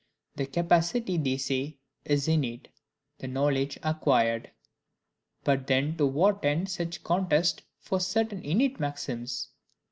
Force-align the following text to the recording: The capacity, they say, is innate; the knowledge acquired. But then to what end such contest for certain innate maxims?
The 0.35 0.47
capacity, 0.47 1.17
they 1.17 1.37
say, 1.37 1.77
is 2.05 2.27
innate; 2.27 2.69
the 3.19 3.27
knowledge 3.27 3.77
acquired. 3.83 4.49
But 5.43 5.67
then 5.67 5.95
to 5.97 6.07
what 6.07 6.43
end 6.43 6.69
such 6.71 7.03
contest 7.03 7.61
for 7.77 7.99
certain 7.99 8.41
innate 8.43 8.79
maxims? 8.79 9.49